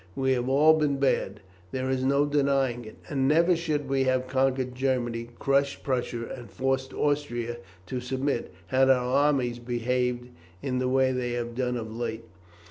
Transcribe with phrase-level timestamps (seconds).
[0.15, 1.41] We have all been bad;
[1.71, 6.49] there is no denying it; and never should we have conquered Germany, crushed Prussia, and
[6.49, 10.29] forced Austria to submit, had our armies behaved
[10.63, 12.25] in the way they have done of late.